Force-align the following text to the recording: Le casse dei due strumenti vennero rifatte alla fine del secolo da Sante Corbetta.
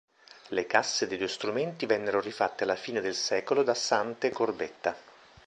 Le 0.47 0.65
casse 0.65 1.05
dei 1.05 1.19
due 1.19 1.27
strumenti 1.27 1.85
vennero 1.85 2.19
rifatte 2.19 2.63
alla 2.63 2.75
fine 2.75 3.01
del 3.01 3.13
secolo 3.13 3.61
da 3.61 3.75
Sante 3.75 4.31
Corbetta. 4.31 4.95